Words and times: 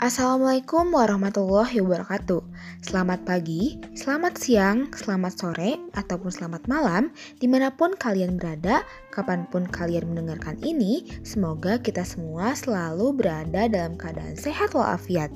Assalamualaikum 0.00 0.96
warahmatullahi 0.96 1.76
wabarakatuh. 1.84 2.40
Selamat 2.80 3.20
pagi, 3.28 3.76
selamat 3.92 4.32
siang, 4.40 4.88
selamat 4.96 5.36
sore, 5.36 5.76
ataupun 5.92 6.32
selamat 6.32 6.64
malam, 6.72 7.12
di 7.36 7.44
mana 7.44 7.68
pun 7.68 7.92
kalian 7.92 8.40
berada, 8.40 8.80
kapan 9.12 9.44
pun 9.52 9.68
kalian 9.68 10.08
mendengarkan 10.08 10.56
ini, 10.64 11.04
semoga 11.20 11.76
kita 11.76 12.00
semua 12.00 12.56
selalu 12.56 13.12
berada 13.12 13.68
dalam 13.68 13.92
keadaan 14.00 14.40
sehat 14.40 14.72
walafiat. 14.72 15.28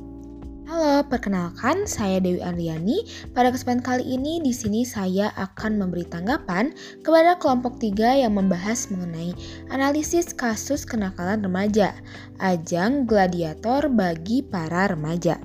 Halo, 0.64 1.04
perkenalkan 1.04 1.84
saya 1.84 2.24
Dewi 2.24 2.40
Andriani. 2.40 3.04
Pada 3.36 3.52
kesempatan 3.52 3.84
kali 3.84 4.16
ini 4.16 4.40
di 4.40 4.48
sini 4.48 4.80
saya 4.80 5.28
akan 5.36 5.76
memberi 5.76 6.08
tanggapan 6.08 6.72
kepada 7.04 7.36
kelompok 7.36 7.76
tiga 7.76 8.16
yang 8.16 8.32
membahas 8.32 8.88
mengenai 8.88 9.36
analisis 9.68 10.32
kasus 10.32 10.88
kenakalan 10.88 11.44
remaja, 11.44 11.92
ajang 12.40 13.04
gladiator 13.04 13.92
bagi 13.92 14.40
para 14.40 14.88
remaja. 14.88 15.36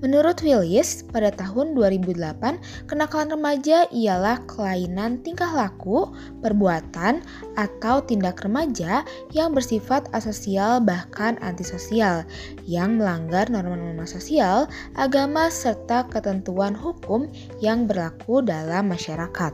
Menurut 0.00 0.40
Willis, 0.40 1.04
pada 1.12 1.28
tahun 1.28 1.76
2008, 1.76 2.88
kenakalan 2.88 3.36
remaja 3.36 3.84
ialah 3.92 4.40
kelainan 4.48 5.20
tingkah 5.20 5.52
laku, 5.52 6.08
perbuatan, 6.40 7.20
atau 7.60 8.00
tindak 8.00 8.40
remaja 8.40 9.04
yang 9.36 9.52
bersifat 9.52 10.08
asosial 10.16 10.80
bahkan 10.80 11.36
antisosial, 11.44 12.24
yang 12.64 12.96
melanggar 12.96 13.52
norma-norma 13.52 14.08
sosial, 14.08 14.64
agama, 14.96 15.52
serta 15.52 16.08
ketentuan 16.08 16.72
hukum 16.72 17.28
yang 17.60 17.84
berlaku 17.84 18.40
dalam 18.40 18.88
masyarakat. 18.88 19.52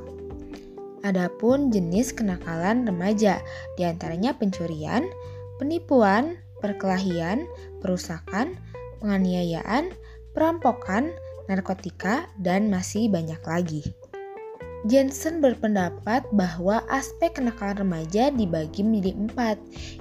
Adapun 1.02 1.74
jenis 1.74 2.15
kenakalan 2.15 2.87
remaja, 2.87 3.42
di 3.74 3.82
antaranya 3.82 4.30
pencurian, 4.30 5.10
penipuan, 5.59 6.38
perkelahian, 6.62 7.51
perusakan, 7.82 8.54
penganiayaan, 9.02 9.90
perampokan, 10.37 11.16
narkotika, 11.48 12.29
dan 12.37 12.68
masih 12.68 13.09
banyak 13.09 13.40
lagi. 13.48 13.96
Jensen 14.87 15.42
berpendapat 15.42 16.23
bahwa 16.30 16.79
aspek 16.87 17.34
kenakalan 17.34 17.82
remaja 17.82 18.30
dibagi 18.30 18.87
menjadi 18.87 19.18
empat. 19.18 19.57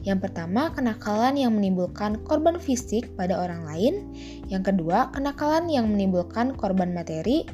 Yang 0.05 0.29
pertama, 0.29 0.69
kenakalan 0.69 1.41
yang 1.41 1.57
menimbulkan 1.57 2.21
korban 2.21 2.61
fisik 2.61 3.09
pada 3.17 3.33
orang 3.33 3.65
lain. 3.65 4.13
Yang 4.45 4.75
kedua, 4.75 5.09
kenakalan 5.09 5.71
yang 5.73 5.89
menimbulkan 5.89 6.53
korban 6.53 6.93
materi. 6.93 7.49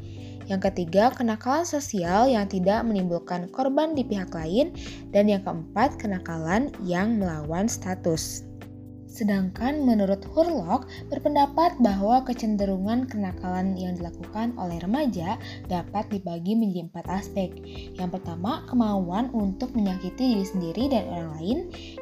Yang 0.51 0.73
ketiga, 0.73 1.15
kenakalan 1.15 1.63
sosial 1.63 2.27
yang 2.27 2.51
tidak 2.51 2.83
menimbulkan 2.83 3.47
korban 3.55 3.95
di 3.95 4.03
pihak 4.03 4.35
lain. 4.35 4.75
Dan 5.15 5.31
yang 5.31 5.47
keempat, 5.47 5.95
kenakalan 5.95 6.67
yang 6.83 7.15
melawan 7.15 7.71
status. 7.71 8.50
Sedangkan 9.11 9.83
menurut 9.83 10.23
Hurlock 10.31 10.87
berpendapat 11.11 11.75
bahwa 11.83 12.23
kecenderungan 12.23 13.11
kenakalan 13.11 13.75
yang 13.75 13.99
dilakukan 13.99 14.55
oleh 14.55 14.79
remaja 14.79 15.35
dapat 15.67 16.07
dibagi 16.07 16.55
menjadi 16.55 16.87
empat 16.87 17.05
aspek. 17.11 17.51
Yang 17.99 18.17
pertama, 18.17 18.63
kemauan 18.71 19.27
untuk 19.35 19.75
menyakiti 19.75 20.31
diri 20.31 20.47
sendiri 20.47 20.83
dan 20.87 21.11
orang 21.11 21.29
lain. 21.35 21.57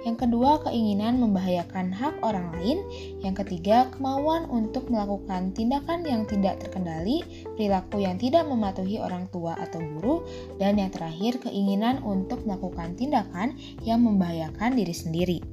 Yang 0.05 0.29
kedua, 0.29 0.61
keinginan 0.69 1.17
membahayakan 1.17 1.89
hak 1.89 2.21
orang 2.21 2.53
lain. 2.61 2.77
Yang 3.25 3.41
ketiga, 3.41 3.89
kemauan 3.89 4.45
untuk 4.45 4.85
melakukan 4.93 5.49
tindakan 5.57 6.05
yang 6.05 6.29
tidak 6.29 6.61
terkendali, 6.61 7.25
perilaku 7.57 8.05
yang 8.05 8.21
tidak 8.21 8.45
mematuhi 8.45 9.01
orang 9.01 9.25
tua 9.33 9.57
atau 9.57 9.81
guru. 9.81 10.21
Dan 10.61 10.77
yang 10.77 10.93
terakhir, 10.93 11.41
keinginan 11.41 12.05
untuk 12.05 12.45
melakukan 12.45 12.93
tindakan 12.93 13.57
yang 13.81 14.05
membahayakan 14.05 14.77
diri 14.77 14.93
sendiri. 14.93 15.48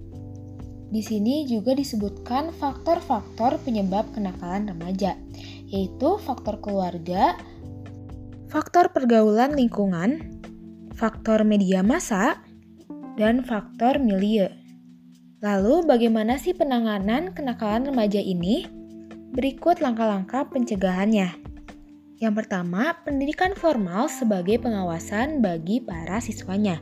Di 0.97 1.05
sini 1.05 1.45
juga 1.45 1.77
disebutkan 1.77 2.57
faktor-faktor 2.57 3.61
penyebab 3.61 4.09
kenakalan 4.17 4.73
remaja, 4.73 5.13
yaitu 5.69 6.17
faktor 6.25 6.57
keluarga, 6.65 7.37
faktor 8.49 8.89
pergaulan 8.89 9.53
lingkungan, 9.53 10.41
faktor 10.97 11.45
media 11.45 11.85
massa, 11.85 12.41
dan 13.21 13.45
faktor 13.45 14.01
milieu. 14.01 14.49
Lalu, 15.45 15.85
bagaimana 15.85 16.41
sih 16.41 16.57
penanganan 16.57 17.37
kenakalan 17.37 17.93
remaja 17.93 18.25
ini? 18.25 18.65
Berikut 19.37 19.85
langkah-langkah 19.85 20.49
pencegahannya. 20.49 21.46
Yang 22.17 22.49
pertama, 22.49 22.97
pendidikan 23.05 23.53
formal 23.53 24.09
sebagai 24.09 24.57
pengawasan 24.65 25.45
bagi 25.45 25.85
para 25.85 26.17
siswanya. 26.17 26.81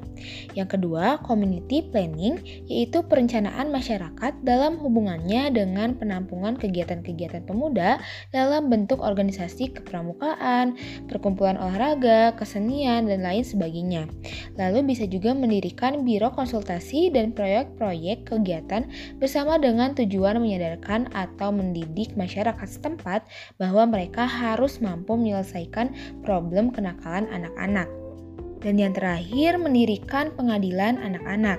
Yang 0.55 0.78
kedua, 0.78 1.19
community 1.27 1.83
planning, 1.91 2.39
yaitu 2.71 3.03
perencanaan 3.03 3.75
masyarakat 3.75 4.31
dalam 4.47 4.78
hubungannya 4.78 5.50
dengan 5.50 5.99
penampungan 5.99 6.55
kegiatan-kegiatan 6.55 7.43
pemuda 7.50 7.99
dalam 8.31 8.71
bentuk 8.71 9.03
organisasi 9.03 9.75
kepramukaan, 9.75 10.78
perkumpulan 11.11 11.59
olahraga, 11.59 12.39
kesenian, 12.39 13.11
dan 13.11 13.27
lain 13.27 13.43
sebagainya. 13.43 14.06
Lalu 14.55 14.94
bisa 14.94 15.03
juga 15.11 15.34
mendirikan 15.34 16.06
biro 16.06 16.31
konsultasi 16.31 17.11
dan 17.11 17.34
proyek-proyek 17.34 18.31
kegiatan 18.31 18.87
bersama 19.19 19.59
dengan 19.59 19.99
tujuan 19.99 20.39
menyadarkan 20.39 21.11
atau 21.11 21.50
mendidik 21.50 22.15
masyarakat 22.15 22.69
setempat 22.71 23.27
bahwa 23.59 23.83
mereka 23.91 24.31
harus 24.31 24.78
mampu 24.78 25.24
menyelesaikan 25.25 25.97
problem 26.21 26.69
kenakalan 26.69 27.25
anak-anak. 27.33 27.89
Dan 28.61 28.77
yang 28.77 28.93
terakhir, 28.93 29.57
mendirikan 29.57 30.29
pengadilan 30.37 31.01
anak-anak. 31.01 31.57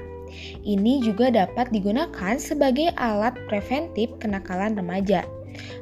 Ini 0.66 1.06
juga 1.06 1.30
dapat 1.30 1.70
digunakan 1.70 2.38
sebagai 2.38 2.94
alat 2.98 3.34
preventif 3.50 4.09
kenakalan 4.22 4.74
remaja. 4.74 5.26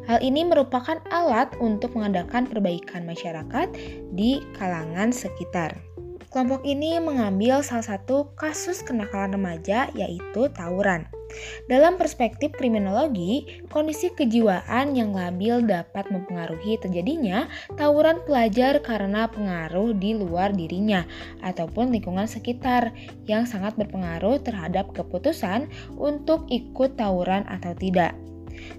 Hal 0.05 0.19
ini 0.21 0.45
merupakan 0.45 0.99
alat 1.09 1.55
untuk 1.57 1.95
mengadakan 1.97 2.45
perbaikan 2.45 3.07
masyarakat 3.07 3.71
di 4.13 4.43
kalangan 4.59 5.09
sekitar. 5.09 5.79
Kelompok 6.29 6.65
ini 6.65 6.97
mengambil 6.97 7.61
salah 7.61 7.95
satu 7.95 8.33
kasus 8.33 8.81
kenakalan 8.81 9.37
remaja 9.37 9.89
yaitu 9.93 10.49
tawuran. 10.53 11.05
Dalam 11.67 11.95
perspektif 11.95 12.53
kriminologi, 12.53 13.63
kondisi 13.71 14.11
kejiwaan 14.13 14.93
yang 14.93 15.15
labil 15.15 15.63
dapat 15.65 16.09
mempengaruhi 16.11 16.77
terjadinya 16.79 17.47
tawuran 17.79 18.21
pelajar 18.27 18.79
karena 18.83 19.27
pengaruh 19.31 19.95
di 19.97 20.15
luar 20.17 20.51
dirinya 20.53 21.05
ataupun 21.41 21.93
lingkungan 21.93 22.27
sekitar 22.27 22.93
yang 23.29 23.47
sangat 23.47 23.75
berpengaruh 23.79 24.41
terhadap 24.43 24.91
keputusan 24.91 25.69
untuk 25.97 26.45
ikut 26.51 26.95
tawuran 26.99 27.47
atau 27.49 27.73
tidak. 27.75 28.13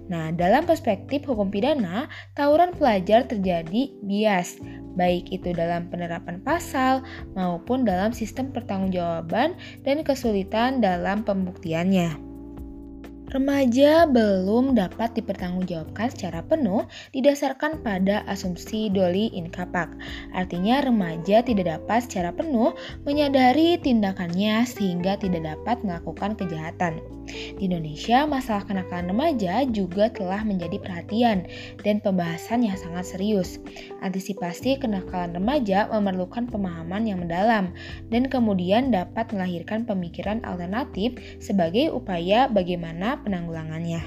Nah, 0.06 0.30
dalam 0.30 0.64
perspektif 0.64 1.26
hukum 1.26 1.50
pidana, 1.50 2.06
tawuran 2.38 2.72
pelajar 2.76 3.26
terjadi 3.26 3.90
bias, 4.06 4.62
baik 4.94 5.34
itu 5.34 5.50
dalam 5.50 5.90
penerapan 5.90 6.38
pasal 6.40 7.02
maupun 7.34 7.82
dalam 7.82 8.14
sistem 8.14 8.54
pertanggungjawaban 8.54 9.58
dan 9.82 10.06
kesulitan 10.06 10.78
dalam 10.78 11.26
pembuktiannya. 11.26 12.23
Remaja 13.24 14.04
belum 14.04 14.76
dapat 14.76 15.16
dipertanggungjawabkan 15.16 16.12
secara 16.12 16.44
penuh 16.44 16.84
didasarkan 17.16 17.80
pada 17.80 18.20
asumsi 18.28 18.92
doli 18.92 19.32
in 19.32 19.48
capac. 19.48 19.96
Artinya 20.36 20.84
remaja 20.84 21.40
tidak 21.40 21.72
dapat 21.72 22.04
secara 22.04 22.36
penuh 22.36 22.76
menyadari 23.08 23.80
tindakannya 23.80 24.68
sehingga 24.68 25.16
tidak 25.16 25.56
dapat 25.56 25.80
melakukan 25.80 26.36
kejahatan. 26.36 27.00
Di 27.56 27.64
Indonesia, 27.64 28.28
masalah 28.28 28.68
kenakalan 28.68 29.08
remaja 29.08 29.64
juga 29.64 30.12
telah 30.12 30.44
menjadi 30.44 30.76
perhatian 30.76 31.48
dan 31.80 31.96
pembahasan 32.04 32.68
yang 32.68 32.76
sangat 32.76 33.16
serius. 33.16 33.56
Antisipasi 34.04 34.76
kenakalan 34.76 35.32
remaja 35.32 35.88
memerlukan 35.88 36.44
pemahaman 36.52 37.08
yang 37.08 37.24
mendalam 37.24 37.72
dan 38.12 38.28
kemudian 38.28 38.92
dapat 38.92 39.32
melahirkan 39.32 39.88
pemikiran 39.88 40.44
alternatif 40.44 41.16
sebagai 41.40 41.88
upaya 41.96 42.44
bagaimana 42.52 43.13
penanggulangannya. 43.22 44.02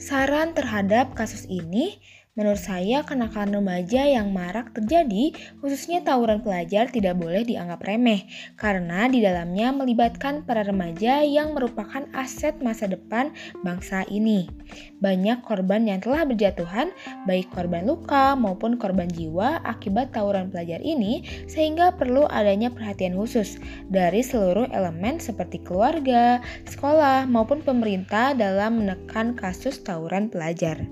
Saran 0.00 0.52
terhadap 0.58 1.14
kasus 1.14 1.46
ini 1.46 2.02
Menurut 2.34 2.58
saya, 2.58 3.06
kenakalan 3.06 3.62
remaja 3.62 4.10
yang 4.10 4.34
marak 4.34 4.74
terjadi, 4.74 5.30
khususnya 5.62 6.02
tawuran 6.02 6.42
pelajar 6.42 6.90
tidak 6.90 7.14
boleh 7.14 7.46
dianggap 7.46 7.78
remeh, 7.86 8.26
karena 8.58 9.06
di 9.06 9.22
dalamnya 9.22 9.70
melibatkan 9.70 10.42
para 10.42 10.66
remaja 10.66 11.22
yang 11.22 11.54
merupakan 11.54 12.02
aset 12.10 12.58
masa 12.58 12.90
depan 12.90 13.30
bangsa 13.62 14.02
ini. 14.10 14.50
Banyak 14.98 15.46
korban 15.46 15.86
yang 15.86 16.02
telah 16.02 16.26
berjatuhan, 16.26 16.90
baik 17.22 17.54
korban 17.54 17.86
luka 17.86 18.34
maupun 18.34 18.82
korban 18.82 19.06
jiwa 19.06 19.62
akibat 19.62 20.10
tawuran 20.10 20.50
pelajar 20.50 20.82
ini, 20.82 21.22
sehingga 21.46 21.94
perlu 21.94 22.26
adanya 22.26 22.66
perhatian 22.66 23.14
khusus 23.14 23.62
dari 23.94 24.26
seluruh 24.26 24.66
elemen 24.74 25.22
seperti 25.22 25.62
keluarga, 25.62 26.42
sekolah, 26.66 27.30
maupun 27.30 27.62
pemerintah 27.62 28.34
dalam 28.34 28.82
menekan 28.82 29.38
kasus 29.38 29.78
tawuran 29.86 30.26
pelajar. 30.26 30.82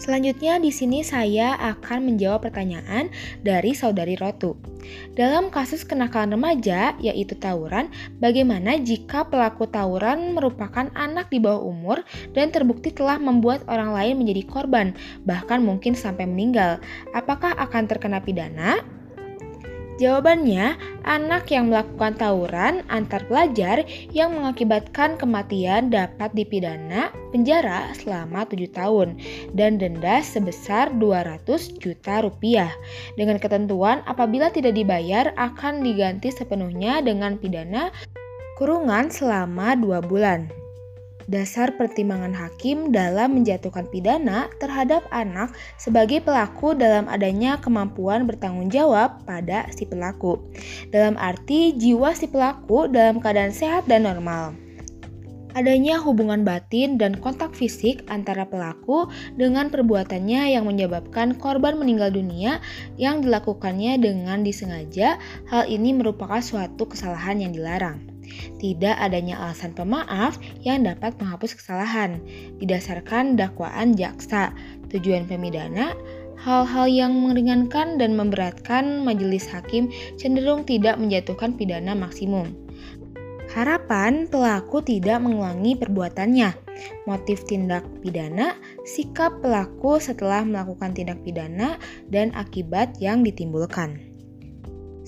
Selanjutnya 0.00 0.56
di 0.56 0.72
sini 0.72 1.04
saya 1.04 1.60
akan 1.60 2.08
menjawab 2.08 2.48
pertanyaan 2.48 3.12
dari 3.44 3.76
saudari 3.76 4.16
Rotu. 4.16 4.56
Dalam 5.12 5.52
kasus 5.52 5.84
kenakalan 5.84 6.40
remaja 6.40 6.96
yaitu 7.04 7.36
tawuran, 7.36 7.92
bagaimana 8.16 8.80
jika 8.80 9.28
pelaku 9.28 9.68
tawuran 9.68 10.32
merupakan 10.32 10.88
anak 10.96 11.28
di 11.28 11.36
bawah 11.36 11.68
umur 11.68 12.00
dan 12.32 12.48
terbukti 12.48 12.96
telah 12.96 13.20
membuat 13.20 13.60
orang 13.68 13.92
lain 13.92 14.24
menjadi 14.24 14.48
korban, 14.48 14.96
bahkan 15.28 15.60
mungkin 15.60 15.92
sampai 15.92 16.24
meninggal? 16.24 16.80
Apakah 17.12 17.52
akan 17.60 17.84
terkena 17.84 18.24
pidana? 18.24 18.99
Jawabannya, 20.00 20.80
anak 21.04 21.52
yang 21.52 21.68
melakukan 21.68 22.16
tawuran 22.16 22.80
antar 22.88 23.20
pelajar 23.28 23.84
yang 24.16 24.32
mengakibatkan 24.32 25.20
kematian 25.20 25.92
dapat 25.92 26.32
dipidana 26.32 27.12
penjara 27.28 27.92
selama 27.92 28.48
7 28.48 28.64
tahun 28.72 29.20
dan 29.52 29.76
denda 29.76 30.24
sebesar 30.24 30.88
200 30.96 31.44
juta 31.76 32.24
rupiah. 32.24 32.72
Dengan 33.20 33.36
ketentuan 33.36 34.00
apabila 34.08 34.48
tidak 34.48 34.72
dibayar 34.72 35.36
akan 35.36 35.84
diganti 35.84 36.32
sepenuhnya 36.32 37.04
dengan 37.04 37.36
pidana 37.36 37.92
kurungan 38.56 39.12
selama 39.12 39.76
2 39.76 40.00
bulan 40.08 40.48
dasar 41.30 41.78
pertimbangan 41.78 42.34
hakim 42.34 42.90
dalam 42.90 43.38
menjatuhkan 43.38 43.86
pidana 43.88 44.50
terhadap 44.58 45.06
anak 45.14 45.54
sebagai 45.78 46.18
pelaku 46.20 46.74
dalam 46.74 47.06
adanya 47.06 47.62
kemampuan 47.62 48.26
bertanggung 48.26 48.66
jawab 48.68 49.22
pada 49.22 49.70
si 49.70 49.86
pelaku. 49.86 50.42
Dalam 50.90 51.14
arti 51.14 51.78
jiwa 51.78 52.10
si 52.12 52.26
pelaku 52.26 52.90
dalam 52.90 53.22
keadaan 53.22 53.54
sehat 53.54 53.86
dan 53.86 54.10
normal 54.10 54.58
adanya 55.54 55.98
hubungan 55.98 56.46
batin 56.46 56.94
dan 56.94 57.18
kontak 57.18 57.54
fisik 57.54 58.06
antara 58.06 58.46
pelaku 58.46 59.10
dengan 59.34 59.70
perbuatannya 59.70 60.54
yang 60.54 60.66
menyebabkan 60.66 61.34
korban 61.38 61.78
meninggal 61.78 62.14
dunia 62.14 62.62
yang 62.94 63.22
dilakukannya 63.24 63.98
dengan 63.98 64.46
disengaja, 64.46 65.18
hal 65.50 65.66
ini 65.66 65.94
merupakan 65.94 66.38
suatu 66.38 66.86
kesalahan 66.86 67.42
yang 67.42 67.52
dilarang. 67.54 68.09
Tidak 68.58 68.96
adanya 68.96 69.40
alasan 69.40 69.72
pemaaf 69.72 70.36
yang 70.62 70.84
dapat 70.84 71.16
menghapus 71.18 71.56
kesalahan. 71.56 72.20
Didasarkan 72.60 73.34
dakwaan 73.38 73.96
jaksa, 73.96 74.52
tujuan 74.90 75.26
pemidana, 75.26 75.94
hal-hal 76.40 76.88
yang 76.88 77.12
meringankan 77.20 78.00
dan 78.00 78.16
memberatkan 78.16 79.04
majelis 79.04 79.44
hakim 79.48 79.92
cenderung 80.16 80.64
tidak 80.64 80.96
menjatuhkan 80.96 81.54
pidana 81.54 81.92
maksimum. 81.92 82.52
Harapan 83.50 84.30
pelaku 84.30 84.78
tidak 84.78 85.18
mengulangi 85.26 85.74
perbuatannya. 85.74 86.54
Motif 87.10 87.42
tindak 87.50 87.82
pidana, 87.98 88.54
sikap 88.86 89.42
pelaku 89.42 89.98
setelah 89.98 90.46
melakukan 90.46 90.94
tindak 90.94 91.18
pidana, 91.26 91.76
dan 92.06 92.30
akibat 92.38 92.94
yang 93.02 93.26
ditimbulkan. 93.26 94.09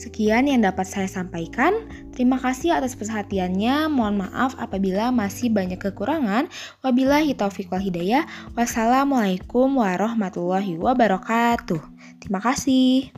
Sekian 0.02 0.50
yang 0.50 0.66
dapat 0.66 0.82
saya 0.90 1.06
sampaikan. 1.06 1.86
Terima 2.10 2.34
kasih 2.42 2.74
atas 2.74 2.98
perhatiannya. 2.98 3.86
Mohon 3.86 4.26
maaf 4.26 4.58
apabila 4.58 5.14
masih 5.14 5.46
banyak 5.54 5.78
kekurangan. 5.78 6.50
Wabillahi 6.82 7.38
taufiq 7.38 7.70
wal 7.70 7.78
hidayah. 7.78 8.26
Wassalamualaikum 8.58 9.78
warahmatullahi 9.78 10.74
wabarakatuh. 10.74 11.78
Terima 12.18 12.42
kasih. 12.42 13.14